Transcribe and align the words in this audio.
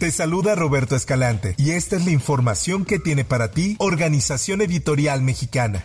Te 0.00 0.10
saluda 0.10 0.54
Roberto 0.54 0.96
Escalante 0.96 1.54
y 1.58 1.72
esta 1.72 1.96
es 1.96 2.06
la 2.06 2.10
información 2.10 2.86
que 2.86 2.98
tiene 2.98 3.22
para 3.22 3.50
ti 3.50 3.76
Organización 3.78 4.62
Editorial 4.62 5.20
Mexicana. 5.20 5.82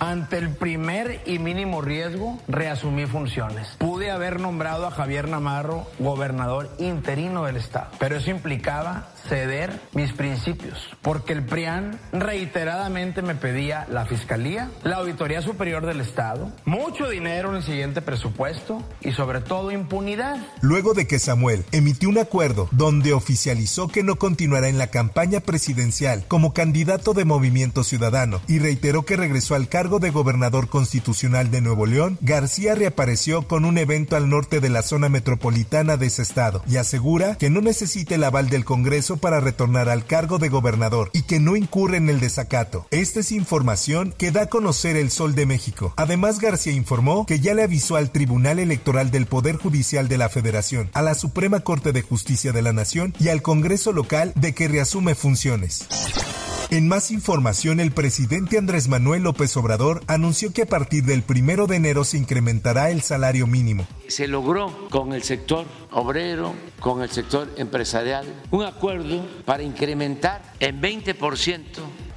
Ante 0.00 0.36
el 0.36 0.50
primer 0.50 1.22
y 1.24 1.38
mínimo 1.38 1.80
riesgo, 1.80 2.38
reasumí 2.46 3.06
funciones. 3.06 3.68
Pude 3.78 4.10
haber 4.10 4.38
nombrado 4.38 4.86
a 4.86 4.90
Javier 4.90 5.28
Namarro 5.28 5.86
gobernador 5.98 6.68
interino 6.78 7.44
del 7.44 7.56
Estado, 7.56 7.90
pero 7.98 8.16
eso 8.16 8.30
implicaba 8.30 9.08
ceder 9.28 9.80
mis 9.94 10.12
principios, 10.12 10.78
porque 11.02 11.32
el 11.32 11.44
PRIAN 11.44 11.98
reiteradamente 12.12 13.22
me 13.22 13.34
pedía 13.34 13.86
la 13.90 14.06
Fiscalía, 14.06 14.70
la 14.82 14.96
Auditoría 14.96 15.42
Superior 15.42 15.86
del 15.86 16.00
Estado, 16.00 16.50
mucho 16.64 17.08
dinero 17.08 17.50
en 17.50 17.56
el 17.56 17.62
siguiente 17.62 18.02
presupuesto 18.02 18.82
y 19.00 19.12
sobre 19.12 19.40
todo 19.40 19.70
impunidad. 19.70 20.36
Luego 20.60 20.94
de 20.94 21.06
que 21.06 21.18
Samuel 21.18 21.64
emitió 21.72 22.08
un 22.08 22.18
acuerdo 22.18 22.68
donde 22.72 23.12
oficializó 23.12 23.88
que 23.88 24.02
no 24.02 24.16
continuará 24.16 24.68
en 24.68 24.78
la 24.78 24.88
campaña 24.88 25.40
presidencial 25.40 26.24
como 26.28 26.52
candidato 26.52 27.14
de 27.14 27.24
Movimiento 27.24 27.84
Ciudadano 27.84 28.40
y 28.48 28.58
reiteró 28.58 29.04
que 29.04 29.16
regresó 29.16 29.54
al 29.54 29.68
cargo 29.68 29.98
de 29.98 30.10
gobernador 30.10 30.68
constitucional 30.68 31.50
de 31.50 31.60
Nuevo 31.60 31.86
León, 31.86 32.18
García 32.20 32.74
reapareció 32.74 33.46
con 33.48 33.64
un 33.64 33.78
evento 33.78 34.16
al 34.16 34.28
norte 34.28 34.60
de 34.60 34.68
la 34.68 34.82
zona 34.82 35.08
metropolitana 35.08 35.96
de 35.96 36.06
ese 36.06 36.22
estado 36.22 36.62
y 36.68 36.76
asegura 36.76 37.36
que 37.36 37.50
no 37.50 37.60
necesita 37.60 38.14
el 38.14 38.24
aval 38.24 38.48
del 38.48 38.64
Congreso 38.64 39.11
para 39.16 39.40
retornar 39.40 39.88
al 39.88 40.04
cargo 40.04 40.38
de 40.38 40.48
gobernador 40.48 41.10
y 41.12 41.22
que 41.22 41.40
no 41.40 41.56
incurre 41.56 41.96
en 41.96 42.08
el 42.08 42.20
desacato. 42.20 42.86
Esta 42.90 43.20
es 43.20 43.32
información 43.32 44.14
que 44.16 44.30
da 44.30 44.42
a 44.42 44.46
conocer 44.46 44.96
el 44.96 45.10
Sol 45.10 45.34
de 45.34 45.46
México. 45.46 45.94
Además, 45.96 46.40
García 46.40 46.72
informó 46.72 47.26
que 47.26 47.40
ya 47.40 47.54
le 47.54 47.62
avisó 47.62 47.96
al 47.96 48.10
Tribunal 48.10 48.58
Electoral 48.58 49.10
del 49.10 49.26
Poder 49.26 49.56
Judicial 49.56 50.08
de 50.08 50.18
la 50.18 50.28
Federación, 50.28 50.90
a 50.92 51.02
la 51.02 51.14
Suprema 51.14 51.60
Corte 51.60 51.92
de 51.92 52.02
Justicia 52.02 52.52
de 52.52 52.62
la 52.62 52.72
Nación 52.72 53.14
y 53.18 53.28
al 53.28 53.42
Congreso 53.42 53.92
local 53.92 54.32
de 54.36 54.54
que 54.54 54.68
reasume 54.68 55.14
funciones. 55.14 55.86
En 56.72 56.88
más 56.88 57.10
información, 57.10 57.80
el 57.80 57.92
presidente 57.92 58.56
Andrés 58.56 58.88
Manuel 58.88 59.24
López 59.24 59.54
Obrador 59.58 60.00
anunció 60.06 60.54
que 60.54 60.62
a 60.62 60.66
partir 60.66 61.04
del 61.04 61.22
primero 61.22 61.66
de 61.66 61.76
enero 61.76 62.02
se 62.02 62.16
incrementará 62.16 62.90
el 62.90 63.02
salario 63.02 63.46
mínimo. 63.46 63.86
Se 64.08 64.26
logró 64.26 64.88
con 64.88 65.12
el 65.12 65.22
sector 65.22 65.66
obrero, 65.90 66.54
con 66.80 67.02
el 67.02 67.10
sector 67.10 67.46
empresarial, 67.58 68.24
un 68.50 68.64
acuerdo 68.64 69.22
para 69.44 69.62
incrementar 69.62 70.54
en 70.60 70.80
20% 70.80 71.60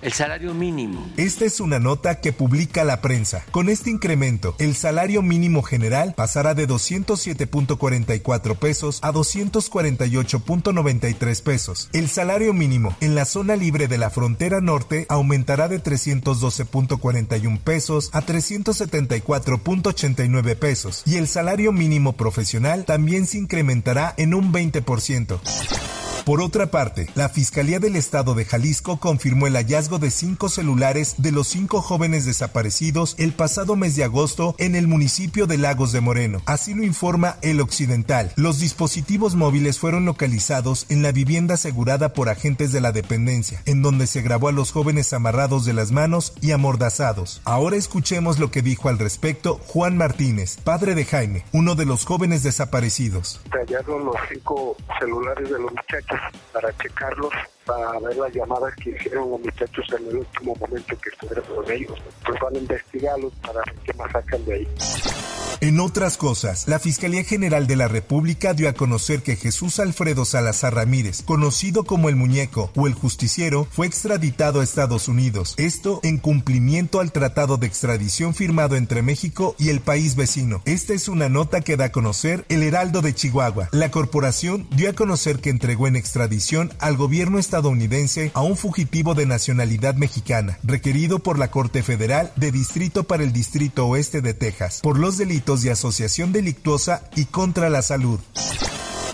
el 0.05 0.13
salario 0.13 0.53
mínimo. 0.53 1.05
Esta 1.17 1.43
es 1.45 1.59
una 1.59 1.79
nota 1.79 2.21
que 2.21 2.31
publica 2.31 2.83
la 2.83 3.01
prensa. 3.01 3.43
Con 3.49 3.69
este 3.69 3.89
incremento, 3.89 4.53
el 4.59 4.75
salario 4.75 5.23
mínimo 5.23 5.63
general 5.63 6.13
pasará 6.15 6.53
de 6.53 6.67
207.44 6.67 8.55
pesos 8.55 8.99
a 9.01 9.11
248.93 9.11 11.41
pesos. 11.41 11.89
El 11.91 12.07
salario 12.07 12.53
mínimo 12.53 12.95
en 13.01 13.15
la 13.15 13.25
zona 13.25 13.55
libre 13.55 13.87
de 13.87 13.97
la 13.97 14.11
frontera 14.11 14.61
norte 14.61 15.07
aumentará 15.09 15.67
de 15.67 15.81
312.41 15.81 17.59
pesos 17.61 18.11
a 18.13 18.21
374.89 18.21 20.55
pesos 20.55 21.01
y 21.07 21.15
el 21.15 21.27
salario 21.27 21.71
mínimo 21.71 22.13
profesional 22.13 22.85
también 22.85 23.25
se 23.25 23.39
incrementará 23.39 24.13
en 24.17 24.35
un 24.35 24.53
20%. 24.53 25.94
Por 26.25 26.41
otra 26.41 26.71
parte, 26.71 27.07
la 27.13 27.29
Fiscalía 27.29 27.77
del 27.77 27.95
Estado 27.95 28.33
de 28.33 28.45
Jalisco 28.45 28.97
confirmó 28.97 29.45
el 29.45 29.53
hallazgo 29.53 29.99
de 29.99 30.09
cinco 30.09 30.49
celulares 30.49 31.13
de 31.19 31.31
los 31.31 31.47
cinco 31.47 31.83
jóvenes 31.83 32.25
desaparecidos 32.25 33.13
el 33.19 33.31
pasado 33.31 33.75
mes 33.75 33.95
de 33.95 34.05
agosto 34.05 34.55
en 34.57 34.75
el 34.75 34.87
municipio 34.87 35.45
de 35.45 35.59
Lagos 35.59 35.91
de 35.91 36.01
Moreno. 36.01 36.41
Así 36.47 36.73
lo 36.73 36.83
informa 36.83 37.37
El 37.43 37.61
Occidental. 37.61 38.31
Los 38.37 38.59
dispositivos 38.59 39.35
móviles 39.35 39.77
fueron 39.77 40.05
localizados 40.05 40.87
en 40.89 41.03
la 41.03 41.11
vivienda 41.11 41.53
asegurada 41.53 42.13
por 42.13 42.29
agentes 42.29 42.71
de 42.71 42.81
la 42.81 42.91
dependencia, 42.91 43.61
en 43.67 43.83
donde 43.83 44.07
se 44.07 44.23
grabó 44.23 44.47
a 44.47 44.51
los 44.51 44.71
jóvenes 44.71 45.13
amarrados 45.13 45.63
de 45.63 45.73
las 45.73 45.91
manos 45.91 46.33
y 46.41 46.53
amordazados. 46.53 47.43
Ahora 47.45 47.75
escuchemos 47.75 48.39
lo 48.39 48.49
que 48.49 48.63
dijo 48.63 48.89
al 48.89 48.97
respecto 48.97 49.59
Juan 49.67 49.95
Martínez, 49.95 50.57
padre 50.57 50.95
de 50.95 51.05
Jaime, 51.05 51.45
uno 51.51 51.75
de 51.75 51.85
los 51.85 52.03
jóvenes 52.03 52.41
desaparecidos. 52.41 53.41
Hallaron 53.51 54.05
los 54.05 54.15
cinco 54.27 54.75
celulares 54.99 55.51
de 55.51 55.59
los 55.59 55.71
muchachos 55.71 56.14
para 56.51 56.75
checarlos, 56.77 57.33
para 57.65 57.99
ver 57.99 58.15
las 58.17 58.33
llamadas 58.33 58.73
que 58.75 58.91
hicieron 58.91 59.31
los 59.31 59.39
muchachos 59.39 59.85
en 59.97 60.07
el 60.07 60.17
último 60.17 60.55
momento 60.55 60.97
que 60.97 61.09
estuvieron 61.09 61.45
con 61.45 61.71
ellos. 61.71 61.99
Pues 62.25 62.39
van 62.39 62.55
a 62.55 62.59
investigarlos 62.59 63.33
para 63.41 63.59
ver 63.59 63.75
qué 63.83 63.93
más 63.93 64.11
sacan 64.11 64.45
de 64.45 64.53
ahí. 64.53 64.67
En 65.61 65.79
otras 65.79 66.17
cosas, 66.17 66.67
la 66.67 66.79
Fiscalía 66.79 67.23
General 67.23 67.65
de 67.65 67.75
la 67.75 67.87
República 67.87 68.53
dio 68.53 68.67
a 68.67 68.73
conocer 68.73 69.23
que 69.23 69.35
Jesús 69.35 69.79
Alfredo 69.79 70.25
Salazar 70.25 70.75
Ramírez, 70.75 71.21
conocido 71.23 71.85
como 71.85 72.09
el 72.09 72.15
muñeco 72.15 72.71
o 72.75 72.87
el 72.87 72.93
justiciero, 72.93 73.67
fue 73.71 73.87
extraditado 73.87 74.59
a 74.59 74.63
Estados 74.63 75.07
Unidos. 75.07 75.55
Esto 75.57 75.99
en 76.03 76.17
cumplimiento 76.17 76.99
al 76.99 77.11
tratado 77.11 77.57
de 77.57 77.67
extradición 77.67 78.33
firmado 78.33 78.75
entre 78.75 79.01
México 79.01 79.55
y 79.57 79.69
el 79.69 79.79
país 79.79 80.15
vecino. 80.15 80.61
Esta 80.65 80.93
es 80.93 81.07
una 81.07 81.29
nota 81.29 81.61
que 81.61 81.77
da 81.77 81.85
a 81.85 81.91
conocer 81.91 82.45
el 82.49 82.63
Heraldo 82.63 83.01
de 83.01 83.13
Chihuahua. 83.13 83.69
La 83.71 83.91
corporación 83.91 84.67
dio 84.75 84.89
a 84.89 84.93
conocer 84.93 85.39
que 85.39 85.49
entregó 85.49 85.87
en 85.87 85.95
extradición 85.95 86.73
al 86.79 86.97
gobierno 86.97 87.39
estadounidense 87.39 88.31
a 88.33 88.41
un 88.41 88.57
fugitivo 88.57 89.15
de 89.15 89.25
nacionalidad 89.25 89.95
mexicana, 89.95 90.59
requerido 90.63 91.19
por 91.19 91.39
la 91.39 91.49
Corte 91.49 91.83
Federal 91.83 92.31
de 92.35 92.51
Distrito 92.51 93.05
para 93.05 93.23
el 93.23 93.31
Distrito 93.31 93.87
Oeste 93.87 94.21
de 94.21 94.33
Texas, 94.33 94.79
por 94.81 94.99
los 94.99 95.17
delitos 95.17 95.54
de 95.61 95.71
asociación 95.71 96.31
delictuosa 96.31 97.03
y 97.15 97.25
contra 97.25 97.69
la 97.69 97.81
salud. 97.81 98.19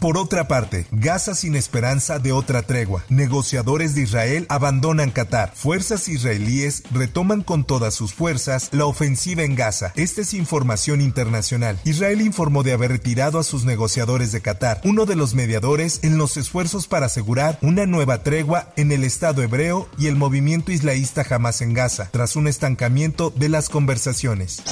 Por 0.02 0.18
otra 0.18 0.48
parte, 0.48 0.88
Gaza 0.90 1.36
sin 1.36 1.56
esperanza 1.56 2.18
de 2.18 2.32
otra 2.32 2.64
tregua. 2.64 3.06
Negociadores 3.10 3.94
de 3.94 4.02
Israel 4.02 4.48
abandonan 4.50 5.12
Qatar. 5.12 5.54
Fuerzas 5.54 6.08
israelíes 6.08 6.82
retoman 6.92 7.44
con 7.44 7.66
todas 7.66 7.94
sus 7.94 8.12
fuerzas 8.12 8.70
la 8.72 8.88
ofensiva 8.88 9.44
en 9.44 9.56
Gaza. 9.56 9.94
Esta 9.96 10.22
es 10.22 10.34
información 10.34 11.02
internacional. 11.02 11.80
Israel 11.84 12.22
informó 12.22 12.64
de 12.64 12.74
haber 12.74 12.90
retirado 12.90 13.38
a 13.38 13.44
sus 13.44 13.64
negociadores 13.64 14.32
de 14.32 14.42
Qatar, 14.42 14.82
uno 14.84 15.06
de 15.06 15.16
los 15.16 15.36
mediadores 15.36 16.00
en 16.02 16.18
los 16.18 16.36
esfuerzos 16.36 16.88
para 16.88 17.06
asegurar 17.06 17.60
una 17.62 17.86
nueva 17.86 18.24
tregua 18.24 18.74
en 18.78 18.92
el 18.92 19.04
Estado 19.04 19.44
hebreo 19.44 19.88
y 20.00 20.08
el 20.08 20.16
movimiento 20.16 20.72
islaísta 20.72 21.24
Hamas 21.30 21.62
en 21.62 21.76
Gaza, 21.76 22.10
tras 22.12 22.36
un 22.36 22.48
estancamiento 22.48 23.30
de 23.30 23.50
las 23.50 23.70
conversaciones. 23.70 24.64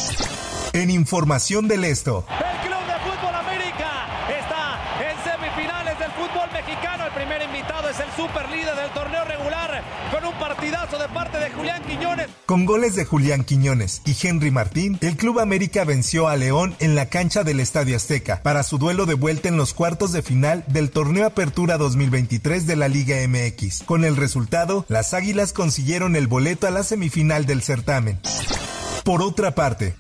En 0.74 0.92
información 0.92 1.68
del 1.68 1.84
esto. 1.84 2.26
El 2.30 2.68
Club 2.68 2.80
de 2.86 3.00
Fútbol 3.00 3.36
América 3.36 4.06
está 4.30 4.80
en 5.10 5.18
semifinales 5.24 5.98
del 5.98 6.12
fútbol 6.12 6.50
mexicano. 6.54 7.06
El 7.06 7.12
primer 7.14 7.42
invitado 7.42 7.90
es 7.90 8.00
el 8.00 8.12
super 8.16 8.48
líder 8.50 8.76
del 8.76 8.90
torneo 8.92 9.26
regular 9.26 9.84
con 10.12 10.26
un 10.26 10.34
partidazo 10.40 11.00
de 11.00 11.08
parte 11.10 11.40
de 11.40 11.50
Julián 11.50 11.82
Quiñones. 11.84 12.28
Con 12.46 12.66
goles 12.66 12.96
de 12.96 13.06
Julián 13.06 13.44
Quiñones 13.44 14.02
y 14.06 14.16
Henry 14.22 14.52
Martín, 14.52 14.98
el 15.02 15.18
Club 15.18 15.40
América 15.40 15.86
venció 15.86 16.28
a 16.28 16.36
León 16.36 16.76
en 16.80 16.96
la 16.96 17.08
cancha 17.08 17.44
del 17.44 17.60
Estadio 17.60 17.96
Azteca 17.96 18.42
para 18.44 18.64
su 18.64 18.78
duelo 18.78 19.06
de 19.06 19.16
vuelta 19.16 19.50
en 19.50 19.58
los 19.58 19.74
cuartos 19.74 20.12
de 20.12 20.22
final 20.22 20.64
del 20.68 20.92
torneo 20.92 21.26
Apertura 21.26 21.78
2023 21.78 22.68
de 22.68 22.76
la 22.76 22.88
Liga 22.88 23.18
MX. 23.28 23.84
Con 23.84 24.04
el 24.04 24.16
resultado, 24.16 24.86
las 24.88 25.14
Águilas 25.14 25.52
consiguieron 25.52 26.16
el 26.16 26.28
boleto 26.28 26.68
a 26.68 26.72
la 26.72 26.84
semifinal 26.84 27.46
del 27.46 27.64
certamen. 27.64 28.20
Por 29.04 29.22
otra 29.22 29.56
parte, 29.56 29.96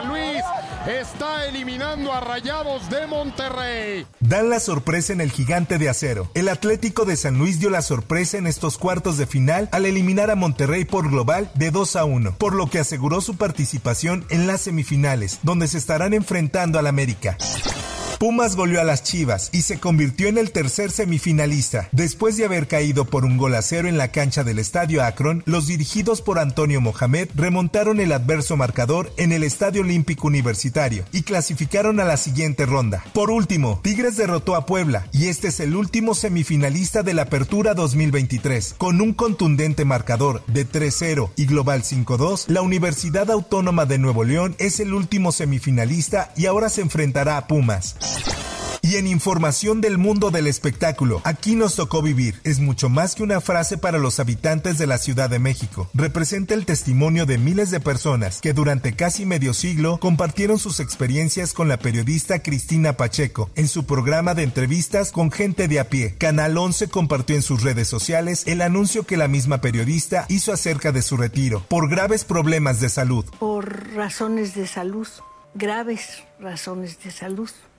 San 0.00 0.08
Luis 0.08 0.42
está 0.88 1.44
eliminando 1.46 2.10
a 2.12 2.20
Rayados 2.20 2.88
de 2.88 3.06
Monterrey. 3.06 4.06
dan 4.20 4.48
la 4.48 4.58
sorpresa 4.58 5.12
en 5.12 5.20
el 5.20 5.30
gigante 5.30 5.76
de 5.76 5.90
acero. 5.90 6.30
El 6.32 6.48
Atlético 6.48 7.04
de 7.04 7.16
San 7.16 7.36
Luis 7.38 7.60
dio 7.60 7.68
la 7.68 7.82
sorpresa 7.82 8.38
en 8.38 8.46
estos 8.46 8.78
cuartos 8.78 9.18
de 9.18 9.26
final 9.26 9.68
al 9.72 9.84
eliminar 9.84 10.30
a 10.30 10.36
Monterrey 10.36 10.86
por 10.86 11.10
global 11.10 11.50
de 11.54 11.70
2 11.70 11.96
a 11.96 12.04
1, 12.04 12.36
por 12.38 12.54
lo 12.54 12.68
que 12.70 12.78
aseguró 12.78 13.20
su 13.20 13.36
participación 13.36 14.24
en 14.30 14.46
las 14.46 14.62
semifinales, 14.62 15.40
donde 15.42 15.68
se 15.68 15.76
estarán 15.76 16.14
enfrentando 16.14 16.78
al 16.78 16.86
América. 16.86 17.36
Pumas 18.20 18.54
goleó 18.54 18.82
a 18.82 18.84
las 18.84 19.02
Chivas 19.02 19.48
y 19.50 19.62
se 19.62 19.80
convirtió 19.80 20.28
en 20.28 20.36
el 20.36 20.52
tercer 20.52 20.90
semifinalista. 20.90 21.88
Después 21.90 22.36
de 22.36 22.44
haber 22.44 22.68
caído 22.68 23.06
por 23.06 23.24
un 23.24 23.38
gol 23.38 23.54
a 23.54 23.62
cero 23.62 23.88
en 23.88 23.96
la 23.96 24.12
cancha 24.12 24.44
del 24.44 24.58
Estadio 24.58 25.02
Akron, 25.02 25.42
los 25.46 25.66
dirigidos 25.66 26.20
por 26.20 26.38
Antonio 26.38 26.82
Mohamed 26.82 27.30
remontaron 27.34 27.98
el 27.98 28.12
adverso 28.12 28.58
marcador 28.58 29.10
en 29.16 29.32
el 29.32 29.42
Estadio 29.42 29.80
Olímpico 29.80 30.26
Universitario 30.26 31.06
y 31.12 31.22
clasificaron 31.22 31.98
a 31.98 32.04
la 32.04 32.18
siguiente 32.18 32.66
ronda. 32.66 33.02
Por 33.14 33.30
último, 33.30 33.80
Tigres 33.82 34.18
derrotó 34.18 34.54
a 34.54 34.66
Puebla 34.66 35.06
y 35.12 35.28
este 35.28 35.48
es 35.48 35.58
el 35.58 35.74
último 35.74 36.14
semifinalista 36.14 37.02
de 37.02 37.14
la 37.14 37.22
Apertura 37.22 37.72
2023. 37.72 38.74
Con 38.76 39.00
un 39.00 39.14
contundente 39.14 39.86
marcador 39.86 40.44
de 40.46 40.68
3-0 40.68 41.30
y 41.36 41.46
global 41.46 41.84
5-2, 41.84 42.48
la 42.48 42.60
Universidad 42.60 43.30
Autónoma 43.30 43.86
de 43.86 43.96
Nuevo 43.96 44.24
León 44.24 44.56
es 44.58 44.78
el 44.78 44.92
último 44.92 45.32
semifinalista 45.32 46.34
y 46.36 46.44
ahora 46.44 46.68
se 46.68 46.82
enfrentará 46.82 47.38
a 47.38 47.46
Pumas. 47.46 47.96
Y 48.90 48.96
en 48.96 49.06
información 49.06 49.80
del 49.80 49.98
mundo 49.98 50.32
del 50.32 50.48
espectáculo, 50.48 51.20
aquí 51.22 51.54
nos 51.54 51.76
tocó 51.76 52.02
vivir. 52.02 52.40
Es 52.42 52.58
mucho 52.58 52.88
más 52.88 53.14
que 53.14 53.22
una 53.22 53.40
frase 53.40 53.78
para 53.78 53.98
los 53.98 54.18
habitantes 54.18 54.78
de 54.78 54.88
la 54.88 54.98
Ciudad 54.98 55.30
de 55.30 55.38
México. 55.38 55.88
Representa 55.94 56.54
el 56.54 56.66
testimonio 56.66 57.24
de 57.24 57.38
miles 57.38 57.70
de 57.70 57.78
personas 57.78 58.40
que 58.40 58.52
durante 58.52 58.96
casi 58.96 59.26
medio 59.26 59.54
siglo 59.54 59.98
compartieron 60.00 60.58
sus 60.58 60.80
experiencias 60.80 61.52
con 61.52 61.68
la 61.68 61.78
periodista 61.78 62.42
Cristina 62.42 62.94
Pacheco 62.94 63.48
en 63.54 63.68
su 63.68 63.84
programa 63.84 64.34
de 64.34 64.42
entrevistas 64.42 65.12
con 65.12 65.30
gente 65.30 65.68
de 65.68 65.78
a 65.78 65.88
pie. 65.88 66.16
Canal 66.18 66.58
11 66.58 66.88
compartió 66.88 67.36
en 67.36 67.42
sus 67.42 67.62
redes 67.62 67.86
sociales 67.86 68.44
el 68.48 68.60
anuncio 68.60 69.04
que 69.04 69.16
la 69.16 69.28
misma 69.28 69.60
periodista 69.60 70.26
hizo 70.28 70.52
acerca 70.52 70.90
de 70.90 71.02
su 71.02 71.16
retiro 71.16 71.62
por 71.68 71.88
graves 71.88 72.24
problemas 72.24 72.80
de 72.80 72.88
salud. 72.88 73.24
Por 73.38 73.94
razones 73.94 74.56
de 74.56 74.66
salud, 74.66 75.06
graves 75.54 76.24
razones 76.40 76.98
de 77.04 77.12
salud 77.12 77.50